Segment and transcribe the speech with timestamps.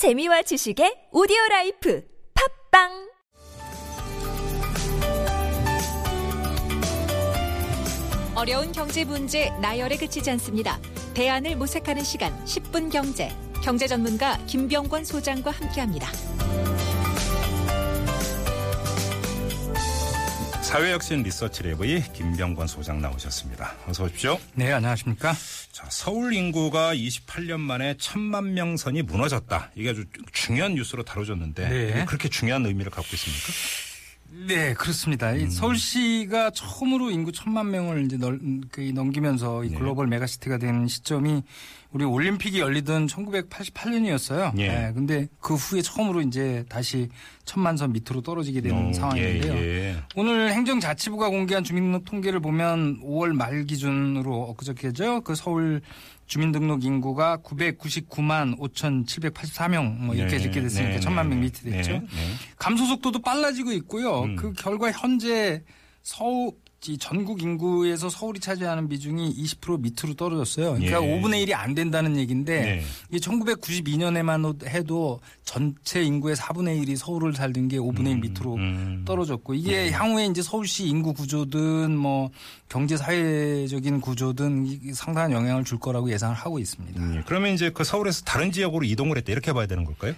[0.00, 2.02] 재미와 지식의 오디오 라이프
[2.70, 3.10] 팟빵
[8.34, 10.80] 어려운 경제 문제 나열에 그치지 않습니다.
[11.12, 13.28] 대안을 모색하는 시간 10분 경제.
[13.62, 16.10] 경제 전문가 김병권 소장과 함께합니다.
[20.62, 23.74] 사회혁신 리서치랩의 김병권 소장 나오셨습니다.
[23.86, 24.38] 어서 오십시오.
[24.54, 25.34] 네, 안녕하십니까.
[25.80, 29.70] 자, 서울 인구가 28년 만에 천만 명 선이 무너졌다.
[29.74, 32.04] 이게 아주 중요한 뉴스로 다뤄졌는데 네.
[32.04, 33.89] 그렇게 중요한 의미를 갖고 있습니까?
[34.32, 35.32] 네, 그렇습니다.
[35.32, 38.38] 이 서울시가 처음으로 인구 천만 명을 이제 널,
[38.70, 39.78] 그 넘기면서 이 네.
[39.78, 41.42] 글로벌 메가시티가 된 시점이
[41.92, 44.56] 우리 올림픽이 열리던 1988년이었어요.
[44.58, 44.68] 예.
[44.68, 47.08] 네, 근데 그 후에 처음으로 이제 다시
[47.44, 49.52] 천만 선 밑으로 떨어지게 되는 어, 상황인데요.
[49.54, 49.96] 예, 예.
[50.14, 55.22] 오늘 행정자치부가 공개한 주민등록 통계를 보면 5월 말 기준으로 엊그저께죠.
[55.22, 55.80] 그 서울
[56.30, 61.90] 주민등록 인구가 999만 5,784명 뭐 이렇게 네, 적게 됐으니까 네, 천만 명 네, 밑에 됐죠.
[61.90, 62.06] 네, 네.
[62.56, 64.22] 감소 속도도 빨라지고 있고요.
[64.22, 64.36] 음.
[64.36, 65.64] 그 결과 현재
[66.02, 70.72] 서울 이 전국 인구에서 서울이 차지하는 비중이 20% 밑으로 떨어졌어요.
[70.72, 71.20] 그러니까 예.
[71.20, 72.82] 5분의 1이 안 된다는 얘기인데 네.
[73.12, 79.02] 이 1992년에만 해도 전체 인구의 4분의 1이 서울을 살던 게 5분의 1 밑으로 음.
[79.06, 82.30] 떨어졌고 이게 향후에 이제 서울시 인구 구조든 뭐
[82.70, 86.98] 경제 사회적인 구조든 이- 상당한 영향을 줄 거라고 예상을 하고 있습니다.
[86.98, 87.22] 음, 예.
[87.26, 90.14] 그러면 이제 그 서울에서 다른 지역으로 이동을 했다 이렇게 봐야 되는 걸까요?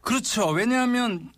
[0.00, 0.48] 그렇죠.
[0.48, 1.28] 왜냐하면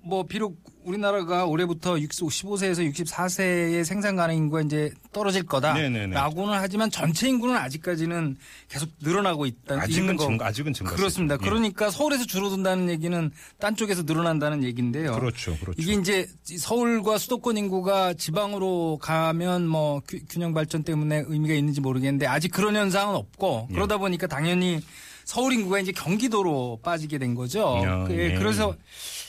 [0.00, 0.56] 뭐 비록
[0.88, 5.42] 우리나라가 올해부터 15세에서 64세의 생산 가능 인구가 이제 떨어질.
[5.44, 8.36] 거다라고는 하지만 전체 인구는 아직까지는
[8.68, 9.80] 계속 늘어나고 있다.
[9.82, 10.16] 아직은.
[10.18, 10.94] 증가, 아직은 증가.
[10.94, 11.36] 그렇습니다.
[11.36, 15.12] 그러니까 서울에서 줄어든다는 얘기는 딴 쪽에서 늘어난다는 얘기인데요.
[15.12, 15.80] 그렇죠, 그렇죠.
[15.80, 22.26] 이게 이제 서울과 수도권 인구가 지방으로 가면 뭐 규- 균형 발전 때문에 의미가 있는지 모르겠는데
[22.26, 23.74] 아직 그런 현상은 없고 예.
[23.74, 24.80] 그러다 보니까 당연히
[25.24, 27.80] 서울 인구가 이제 경기도로 빠지게 된 거죠.
[27.84, 28.34] 야, 그- 예.
[28.38, 28.74] 그래서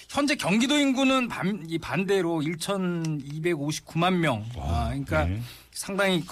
[0.09, 4.43] 현재 경기도 인구는 반, 이 반대로 1,259만 명.
[4.57, 5.39] 아, 그러니까 네.
[5.71, 6.25] 상당히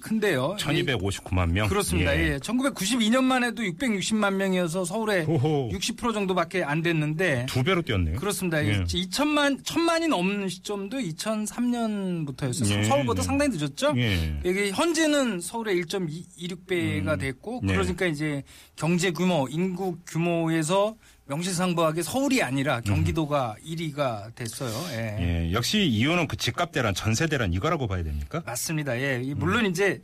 [0.00, 0.56] 큰데요.
[0.58, 1.68] 1259만 명.
[1.68, 2.18] 그렇습니다.
[2.18, 2.38] 예.
[2.38, 5.68] 1992년만 해도 660만 명이어서 서울에 호호.
[5.72, 8.16] 60% 정도밖에 안 됐는데 두 배로 뛰었네요.
[8.16, 8.64] 그렇습니다.
[8.64, 8.82] 예.
[8.84, 12.78] 2천만 천만이 넘는 시점도 2003년부터였어요.
[12.78, 13.26] 예, 서울보다 네.
[13.26, 13.92] 상당히 늦었죠.
[13.98, 14.40] 예.
[14.46, 17.18] 여기 현재는 서울의 1.26배가 음.
[17.18, 17.74] 됐고 네.
[17.74, 18.42] 그러니까 이제
[18.74, 20.96] 경제 규모, 인구 규모에서
[21.28, 24.72] 명실상부하게 서울이 아니라 경기도가 1위가 됐어요.
[24.92, 25.16] 예.
[25.20, 28.42] 예, 역시 이유는 그 집값 대란, 전세 대란 이거라고 봐야 됩니까?
[28.44, 28.98] 맞습니다.
[29.00, 29.20] 예.
[29.22, 30.00] 이 물론 이제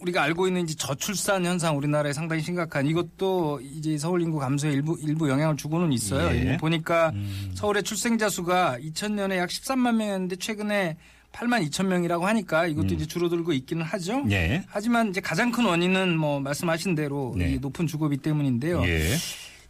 [0.00, 4.96] 우리가 알고 있는 이제 저출산 현상 우리나라에 상당히 심각한 이것도 이제 서울 인구 감소에 일부
[5.02, 6.34] 일부 영향을 주고는 있어요.
[6.34, 6.54] 예.
[6.54, 7.50] 이 보니까 음.
[7.54, 10.96] 서울의 출생자 수가 2000년에 약 13만 명이었는데 최근에
[11.32, 14.18] 8만 2천 명이라고 하니까 이것도 이제 줄어들고 있기는 하죠.
[14.18, 14.32] 음.
[14.32, 14.64] 예.
[14.68, 17.52] 하지만 이제 가장 큰 원인은 뭐 말씀하신 대로 네.
[17.52, 18.82] 이 높은 주거비 때문인데요.
[18.86, 19.14] 예.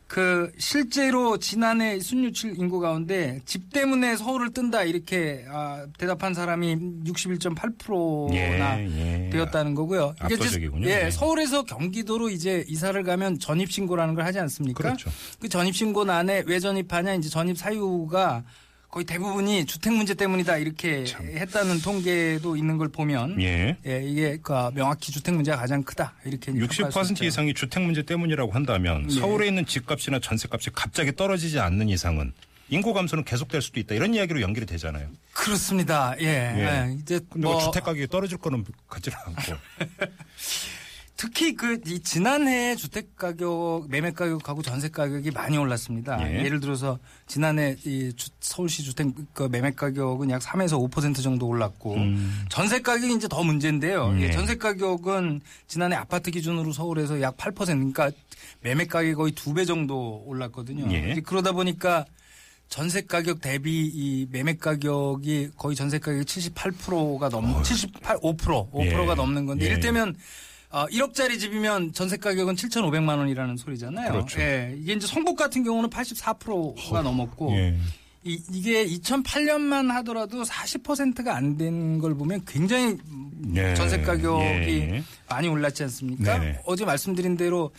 [0.09, 8.81] 그 실제로 지난해 순유출 인구 가운데 집 때문에 서울을 뜬다 이렇게 아, 대답한 사람이 61.8%나
[8.81, 9.31] 예, 예.
[9.31, 10.15] 되었다는 거고요.
[10.25, 10.89] 이게 압도적이군요.
[10.89, 11.11] 예, 네.
[11.11, 14.83] 서울에서 경기도로 이제 이사를 가면 전입 신고라는 걸 하지 않습니까?
[14.83, 15.11] 그렇죠.
[15.41, 18.45] 그 전입 신고란에 왜 전입하냐 이제 전입 사유가
[18.91, 23.77] 거의 대부분이 주택 문제 때문이다 이렇게 했다는 통계도 있는 걸 보면 예.
[23.87, 27.25] 예, 이게 그 명확히 주택 문제가 가장 크다 이렇게 이제 평가할 수60% 있죠.
[27.27, 29.15] 이상이 주택 문제 때문이라고 한다면 예.
[29.21, 32.33] 서울에 있는 집값이나 전세값이 갑자기 떨어지지 않는 이상은
[32.71, 35.09] 인구 감소는 계속될 수도 있다 이런 이야기로 연결이 되잖아요.
[35.35, 36.15] 그렇습니다.
[36.21, 36.27] 예.
[36.27, 36.89] 예.
[36.89, 36.97] 예.
[36.99, 39.43] 이제 뭐뭐 주택 가격이 떨어질 거는 같지는 않고.
[41.19, 46.17] 특히 그 이 지난해 주택 가격 매매 가격하고 전세 가격이 많이 올랐습니다.
[46.31, 46.45] 예.
[46.45, 46.49] 예.
[46.49, 51.95] 를 들어서 지난해 이 주- 서울시 주택 그 매매 가격은 약 3에서 5% 정도 올랐고
[51.95, 52.45] 음.
[52.49, 54.15] 전세 가격이 이제 더 문제인데요.
[54.19, 54.27] 예.
[54.27, 58.13] 예, 전세 가격은 지난해 아파트 기준으로 서울에서 약 8% 그러니까
[58.61, 60.87] 매매 가격이 거의 두 배 정도 올랐거든요.
[60.93, 61.17] 예.
[61.25, 62.05] 그러다 보니까
[62.69, 68.37] 전세 가격 대비 이 매매 가격이 거의 전세 가격이 78%가 넘 78, 5%
[68.71, 69.15] 5%가 예.
[69.17, 69.71] 넘는 건데 예.
[69.71, 70.15] 이를테면
[70.71, 74.13] 어, 1억짜리 집이면 전세 가격은 7,500만 원이라는 소리잖아요.
[74.13, 74.41] 그렇죠.
[74.41, 74.75] 예.
[74.79, 77.75] 이게 이제 성북 같은 경우는 84%가 넘었고 예.
[78.25, 82.99] 이, 이게 2008년만 하더라도 40%가 안 된 걸 보면 굉장히
[83.55, 83.75] 예.
[83.75, 85.03] 전세 가격이 예.
[85.29, 86.39] 많이 올랐지 않습니까?
[86.39, 86.59] 네네.
[86.67, 87.71] 어제 말씀드린 대로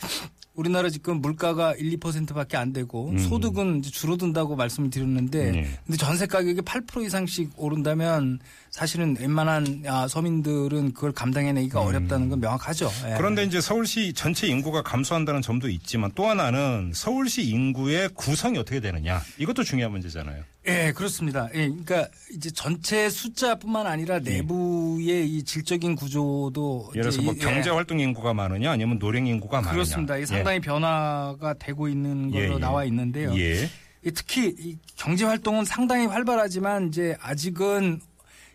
[0.54, 3.18] 우리나라 지금 물가가 1, 2%밖에 안 되고 음.
[3.18, 5.68] 소득은 줄어든다고 말씀을 드렸는데 예.
[5.86, 8.40] 근데 전세 가격이 8% 이상씩 오른다면
[8.70, 12.88] 사실은 웬만한 아, 서민들은 그걸 감당해내기가 어렵다는 건 명확하죠.
[13.04, 13.08] 예.
[13.08, 13.14] 음.
[13.16, 19.20] 그런데 이제 서울시 전체 인구가 감소한다는 점도 있지만 또 하나는 서울시 인구의 구성이 어떻게 되느냐
[19.38, 20.44] 이것도 중요한 문제잖아요.
[20.68, 21.48] 예, 그렇습니다.
[21.54, 27.70] 예, 그러니까 이제 전체 숫자뿐만 아니라 내부의 이 질적인 구조도 예를 들어서 뭐 예, 경제
[27.70, 29.72] 활동 인구가 많으냐 아니면 노령 인구가 많으냐.
[29.72, 30.16] 그렇습니다.
[30.16, 32.58] 이게 상당히 변화가 되고 있는 예, 걸로 예.
[32.58, 33.36] 나와 있는데요.
[33.36, 33.68] 예.
[34.04, 38.00] 이 특히 이 경제 활동은 상당히 활발하지만 이제 아직은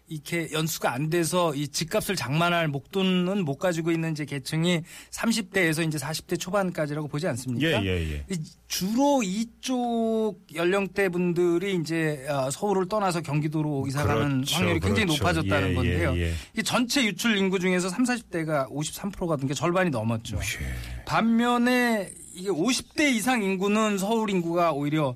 [0.07, 5.97] 이렇게 연수가 안 돼서 이 집값을 장만할 목돈은 못 가지고 있는 이제 계층이 30대에서 이제
[5.97, 7.83] 40대 초반까지라고 보지 않습니까?
[7.83, 8.25] 예, 예, 예.
[8.29, 8.37] 이
[8.67, 15.23] 주로 이쪽 연령대 분들이 이제 어, 서울을 떠나서 경기도로 이사 가는 그렇죠, 확률이 굉장히 그렇죠.
[15.23, 16.17] 높아졌다는 예, 예, 건데요.
[16.17, 16.33] 예.
[16.57, 20.37] 이 전체 유출 인구 중에서 3, 40대가 53%가 된게 절반이 넘었죠.
[20.37, 21.03] 예.
[21.05, 25.15] 반면에 이게 50대 이상 인구는 서울 인구가 오히려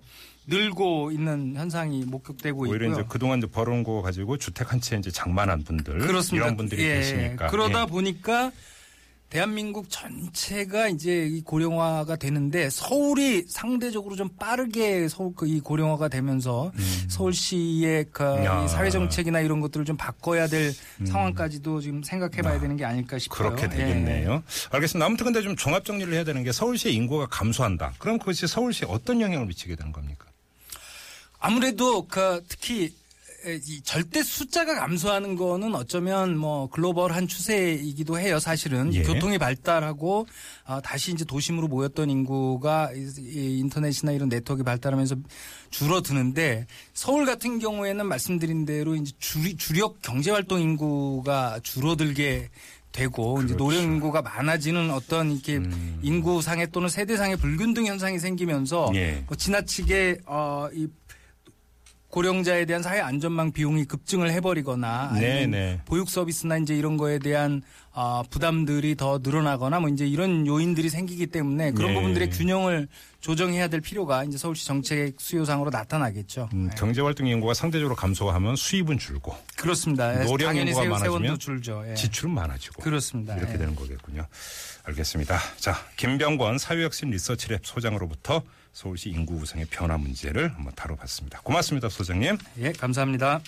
[0.50, 3.00] 늘고 있는 현상이 목격되고 오히려 있고요.
[3.02, 6.46] 이제 그동안 이제 벌어온 거 가지고 주택 한 채 이제 장만한 분들 그렇습니다.
[6.46, 7.86] 이런 분들이 예, 계시니까 그러다 예.
[7.86, 8.52] 보니까
[9.30, 16.72] 대한민국 전체가 이제 이 고령화가 되는데 서울이 상대적으로 좀 빠르게 서울 그이 고령화가 되면서
[17.10, 18.46] 서울시의 그 음.
[18.46, 18.60] 야.
[18.62, 18.66] 음.
[18.66, 20.72] 이 사회 정책이나 이런 것들을 좀 바꿔야 될
[21.06, 23.54] 상황까지도 지금 생각해봐야 되는 게 아닐까 싶어요.
[23.56, 23.70] 그렇게 예.
[23.70, 24.42] 되겠네요.
[24.72, 25.06] 알겠습니다.
[25.06, 27.94] 아무튼 근데 좀 종합 정리를 해야 되는 게 서울시의 인구가 감소한다.
[28.00, 30.26] 그럼 그것이 서울시에 어떤 영향을 미치게 되는 겁니까?
[31.40, 32.94] 아무래도 그 특히
[33.46, 38.38] 이 절대 숫자가 감소하는 거는 어쩌면 뭐 글로벌한 추세이기도 해요.
[38.38, 39.04] 사실은 예.
[39.04, 40.28] 교통이 발달하고
[40.66, 45.16] 아, 다시 이제 도심으로 모였던 인구가 인터넷이나 이런 네트워크가 발달하면서
[45.70, 52.50] 줄어드는데 서울 같은 경우에는 말씀드린 대로 이제 주, 주력 경제 활동 인구가 줄어들게
[52.92, 53.64] 되고 이제 그렇죠.
[53.64, 56.00] 노령 인구가 많아지는 어떤 이렇게 음.
[56.02, 59.24] 인구상의 또는 세대상의 불균등 현상이 생기면서 예.
[59.28, 60.88] 뭐 지나치게 어이
[62.10, 65.82] 고령자에 대한 사회 안전망 비용이 급증을 해버리거나 아니면 네, 네.
[65.86, 67.62] 보육 서비스나 이제 이런 거에 대한
[67.92, 71.96] 아, 부담들이 더 늘어나거나 뭐 이제 이런 요인들이 생기기 때문에 그런 네.
[71.96, 72.88] 부분들의 균형을
[73.20, 76.50] 조정해야 될 필요가 이제 서울시 정책 수요상으로 나타나겠죠.
[76.54, 76.76] 음, 네.
[76.78, 80.24] 경제 활동 인구가 상대적으로 감소하면 수입은 줄고 그렇습니다.
[80.24, 81.84] 노령 당연히 인구가 세, 많아지면 줄죠.
[81.90, 81.94] 예.
[81.94, 83.36] 지출은 많아지고 그렇습니다.
[83.36, 83.58] 이렇게 예.
[83.58, 84.26] 되는 거겠군요.
[84.86, 85.38] 알겠습니다.
[85.58, 88.42] 자, 김병권 사회혁신 리서치랩 소장으로부터
[88.74, 91.42] 서울시 인구 구성의 변화 문제를 한번 다뤄봤습니다.
[91.42, 92.38] 고맙습니다, 소장님.
[92.60, 93.42] 예, 감사합니다.